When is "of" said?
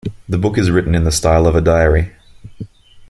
1.45-1.53